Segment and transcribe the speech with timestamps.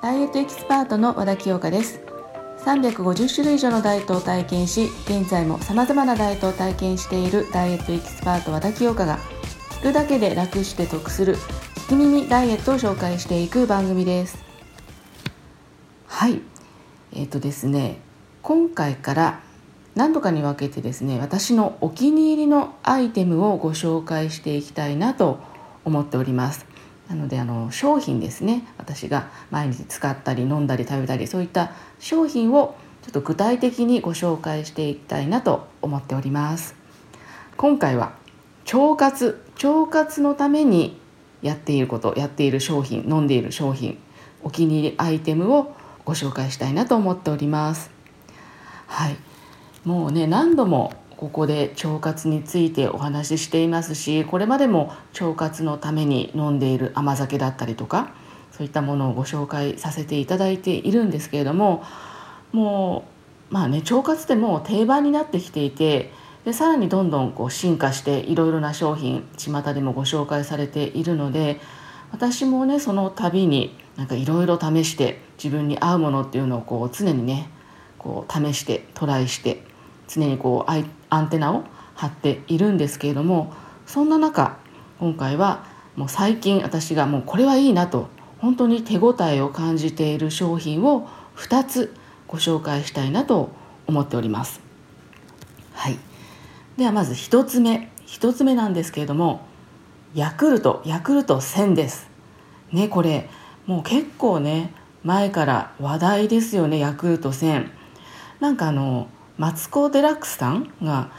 [0.00, 2.00] ダイエットエキスパートの和田清香です。
[2.64, 9.18] 350種類以上のダイエットを体験し現在も様々なダイエットを体験しているダイエットエキスパート和田清香が
[9.70, 14.44] 聞くだけで楽して得する聞き耳ダイエットを紹介していく番組です。
[16.06, 16.40] はい。
[17.12, 17.98] えっ、ー、とですね
[18.42, 19.40] 今回から
[19.94, 26.66] 何度かに分けてですね私のお気に入りのアイテムをご紹介していきたいなと思思っております。
[27.08, 28.66] なのであの商品ですね。
[28.76, 36.74] 私が毎日使ったり飲んだり食べたりそういった商品をちょっと具体的にご紹介していきたいなと思っております。
[37.56, 38.12] 今回は
[38.72, 39.42] 腸活。
[39.62, 41.00] 腸活のために
[41.42, 43.98] やっていることやっている商品飲んでいる商品
[44.42, 47.90] お気に入りアイテムをご紹介したいなと思っております。
[48.86, 49.16] はい。
[49.84, 58.14] もうね何度もここで腸活についてお話ししていますしこれまでも腸活のために飲んでいる甘酒だったりとか
[58.52, 61.82] そういったものをご紹介させていただいているんですけれども
[62.52, 63.04] も
[63.50, 66.12] うまあね腸活でもう定番になってきていて
[66.44, 71.60] でさらにどんどんこう進化していろいろな商品巷でもご紹介されているので
[72.12, 77.50] 私もねその度になんかいろいろ試して自分に合うものっていうのをこう常にね
[77.98, 79.67] こう試してトライして
[80.08, 80.70] 常にこう
[81.10, 81.64] アンテナを
[81.94, 83.52] 張っているんですけれども
[83.86, 84.58] そんな中
[84.98, 85.64] 今回は
[85.96, 91.94] もう最近私がもうこれはいいなと本当に手応えを感じている商品を2つ
[92.26, 93.50] ご紹介したいなと
[93.86, 94.60] 思っております。
[95.72, 95.98] はい、
[96.76, 99.40] ではまず1つ目1つ目なんですけれども
[100.14, 102.08] ヤクルトヤクルト1000です。
[102.72, 103.28] ねこれ
[103.66, 104.72] もう結構ね
[105.04, 107.70] 前から話題ですよねヤクルト1000。
[108.40, 111.10] なんかあのマツコ・デラックスさんが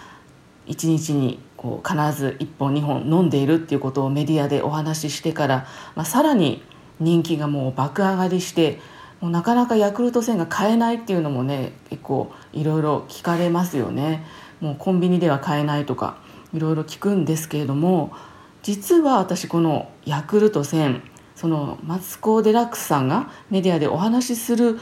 [0.67, 6.63] 1日にこう必ず1本2本飲んでいるっていうことをメディアでお話ししてから、まあ、さらに
[6.99, 8.79] 人気がもう爆上がりして
[9.21, 14.25] もうなかなかヤクルト1000が買えないっていうのもね結構いろいろ聞かれますよね。
[14.61, 16.17] もうコンビニでは買えないとか
[16.53, 18.11] いろいろ聞くんですけれども
[18.61, 21.01] 実は私このヤクルト1000
[21.35, 24.79] そのマツコ・デラックスさんがメディアでお話しする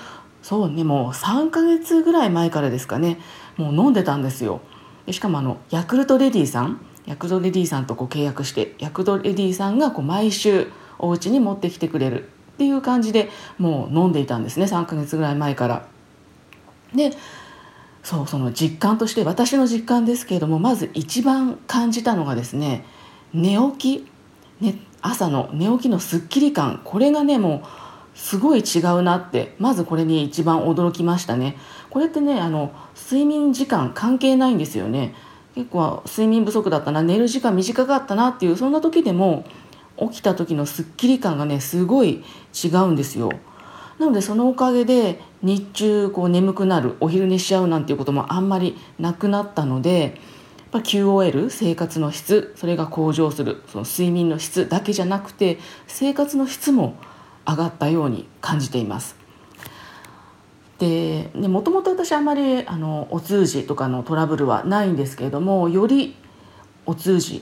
[0.48, 3.20] そうねもう3ヶ月ぐらい前からですかね。
[3.58, 4.62] もう飲んでたんですよ。
[5.06, 12.30] でしかもあのヤクルトレディさんヤクルトレディさんとこう契約してヤクルトレディさんがこう毎週お家に持ってきてくれる。
[12.54, 15.86] っていう感じでもう飲んでいたんですね3ヶ月ぐらい前から。
[16.96, 17.12] で
[18.02, 22.86] そうその実感として私の実感ですけれどもまず一番感じたのがですね
[23.34, 24.08] 寝起き、
[24.62, 26.80] ね、朝の寝起きのすっきり感。
[26.86, 27.87] これがねもう
[28.18, 31.56] すごい違うなってまずこれに一番驚きましたね。
[31.92, 35.14] これってねあの睡眠時間関係ないんですよね。
[35.54, 39.46] 結構睡眠不足だったな寝る時間短かったなっていうそんな時でも
[39.98, 42.24] 起きた時のすっきり感がねすごい
[42.54, 43.32] 違うんですよ。
[44.00, 50.12] なのでそのおかげで日中こう眠くなるお昼寝しちゃうなんていうこともあんまりなくなったのでやっ
[50.72, 56.96] ぱ QOL 生活の質それが向上するその睡眠の質だけじゃなくて生活の質も
[57.48, 59.16] 上がったように感じています。
[60.80, 66.16] でもともと私あまりあのお通じとかのトラブルはないんですけれどもより
[66.86, 67.42] お通じ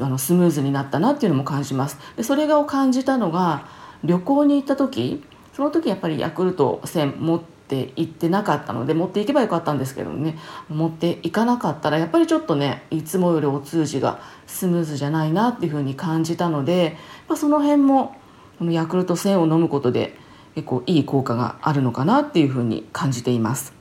[0.00, 3.66] あのスムーズになったなっていうのも感じますでそれを感じたのが
[4.02, 16.96] 旅行に行った時その時やっぱりヤクルト1000持って行ってなかったので持っていけばよかったんですけどね持っていかなかったらやっぱりちょっとねいつもよりお通じがスムーズじゃないなっていうふうに感じたので、
[17.28, 18.16] まあ、その辺も
[18.58, 20.16] このヤクルト1000を飲むことで
[20.54, 23.72] 結構いい効果があるのかなっていうふうに感じています。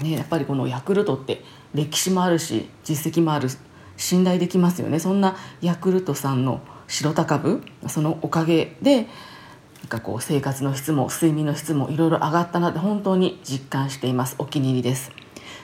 [0.00, 3.48] ね、やっぱりこのヤクルトって歴史もあるし実績もある
[3.96, 4.98] 信頼できますよね。
[4.98, 9.06] そんなヤクルトさんの白高部そのおかげで
[9.82, 14.34] なんかこう生活の質も睡眠の質もいろいろ上がったなって本当に実感しています。
[14.38, 15.12] お気に入りです。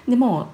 [0.07, 0.49] でも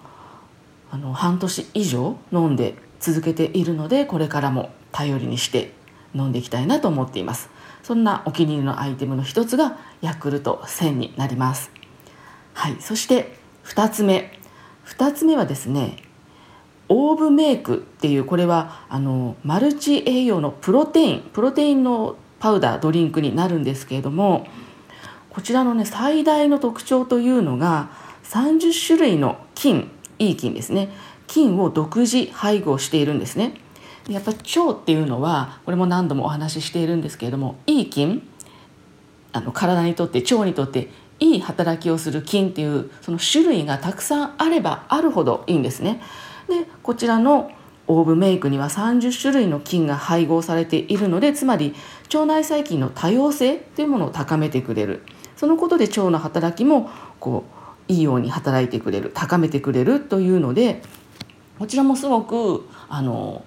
[0.91, 5.73] あの半年以上飲んで続けているのでこれからも頼りにして
[6.15, 7.51] 飲んでいきたいなと思っています。
[7.87, 11.71] そんなお気に入りのアイテムの一つがヤクルト1000になります。
[12.53, 14.37] はいそして2つ目。
[14.87, 15.99] 2つ目はですね
[16.89, 24.49] オーブメイクっていうこれはあのマルチ栄養のプロテインプロテインのパウダードリンクになるんですけれども
[25.31, 27.91] こちらのね最大の特徴というのが
[28.25, 30.89] 30種類の菌いい菌ですね。
[31.29, 33.55] 菌を独自配合しているんですね。
[34.09, 38.27] やっぱ腸っていうのはこれも何度もお話ししているんですけれどもいい菌
[39.33, 40.89] あの体にとって腸にとって
[41.19, 46.03] いい働きをする菌っていうその種類がたくさんあればあるほどいいんですね。
[46.49, 47.51] でこちらの
[47.89, 51.75] オーブメイクには30種類の菌が配合されているのでつまり
[52.13, 55.03] 腸内細菌の多様性というものを高めてくれる
[55.37, 57.45] そのことで腸の働きもこ
[57.89, 60.83] ういいように働いてくれる高めてくれるというので
[61.59, 63.45] こちらもすごくあの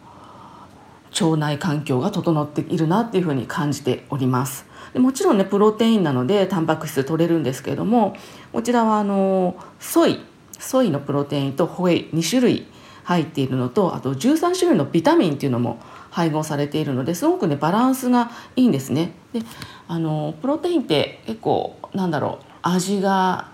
[1.12, 8.16] 腸内環境が整っているなっていうふうに感じておりますでもちろんねプロテインなのでタンパク質取れるんですけれども
[8.52, 10.20] こちらはあのソイ
[10.60, 12.68] ソイのプロテインとホエイ2種類
[13.04, 15.80] 入っているのとあと13種類のビタミンっていうのも
[16.12, 19.14] 配合されているのですごくねバランスがいいんですね。
[19.34, 19.42] で
[19.88, 23.52] あのプロテインって結構なんだろう味が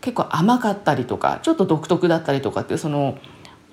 [0.00, 3.18] 結構甘かったりとかちょっと独特だったりとかっていうその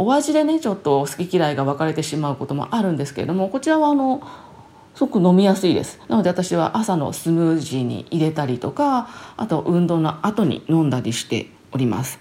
[0.01, 4.24] お味でねちょっと好き嫌いが分かれてしまうこともあるんですけれどもこちらはあの
[4.96, 6.00] すごく飲みやすいです。
[6.07, 12.19] なので私は朝のスムージーに入れたりとかあと運動の後に飲んだりしております。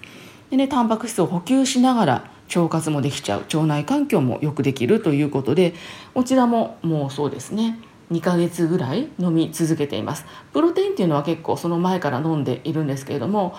[0.49, 3.41] でねタンパク質を補給しながら腸活もできちゃう。
[3.41, 5.73] 腸内環境もよくできるということで
[6.13, 7.79] こちらももうそうですね。
[8.11, 10.25] 2ヶ月ぐらい飲み続けています。
[10.51, 13.55] プロテインっていうのは結構その前から飲んでいるんですけれども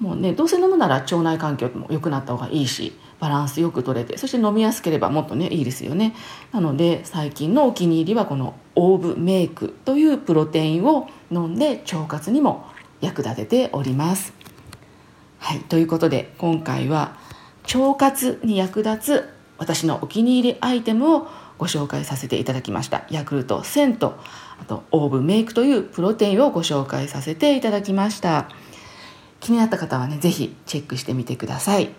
[0.00, 6.14] もうねどうせ飲むなら腸内環境も良くなった方がいいしバランスよく取れてそして飲みやすければもっとねいいですよね。
[6.52, 12.66] なので最近のお気に入りはこのオーブメイクというプロテインを飲んで腸活にも
[13.00, 14.32] 役立てております。
[15.38, 17.16] はいということで今回は
[17.72, 23.04] 腸活に役立つ私のお気に入りアイテムをご紹介させていただきました。
[23.10, 24.18] ヤクルト1000と
[24.60, 28.48] あとオーブメイクというプロテインをご紹介させていただきました。
[29.44, 31.90] 気になった方はね是非チェックしてみてください、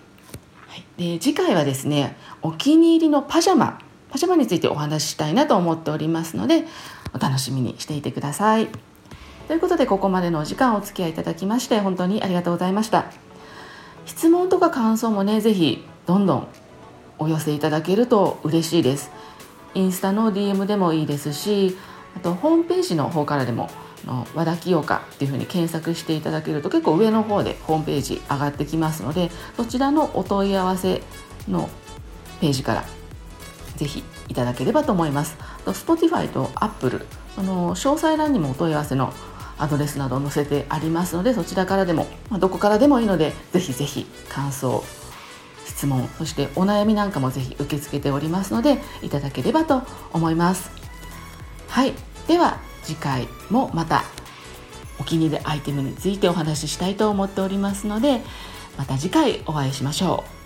[0.68, 6.66] はい、で次回はですねお気に入りのパジャマパジャマについてお話ししたいなと思っておりますので
[7.14, 8.68] お楽しみにしていてください。
[9.48, 13.06] ということでここまでのお時間お付き合いいただきまして本当にありがとうございました。
[14.06, 16.48] 質問とか感想もね是非どんどん
[17.20, 19.12] お寄せいただけると嬉しいです。
[19.76, 21.78] インスタの DM でもいいですし
[22.16, 23.70] あとホームページの方からでも
[24.06, 31.02] の和田清香っていうふうに検索していただけると結構上の方でホームページ上がってきますのでそちらのお問い合わせ
[31.48, 31.70] の
[32.40, 32.86] ページから
[33.76, 35.38] ぜひいただければと思います。
[35.66, 37.06] Spotify と Apple
[37.38, 39.14] あの詳細欄にもお問い合わせの
[39.58, 44.84] アドレスなど載せてありますのでそちらからでも、まあ、どこからでもいいのでぜひぜひ感想
[45.66, 49.82] 質問そしてお悩みなんかもぜひ受け付けておりますのでいただければと
[50.14, 50.72] 思います
[51.68, 51.94] はい
[52.28, 54.04] では次回もまた
[55.00, 58.22] お気に入りアイテムについてお話ししたいと思っておりますので
[58.78, 60.45] また次回お会いしましょう。